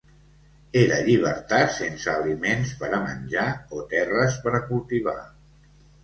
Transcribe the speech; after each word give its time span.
Era 0.79 0.95
llibertat 1.09 1.73
sense 1.75 2.07
aliments 2.13 2.71
per 2.79 2.89
a 2.97 3.01
menjar 3.03 3.43
o 3.81 3.83
terres 3.91 4.39
per 4.47 4.55
a 4.61 4.63
cultivar. 4.71 5.15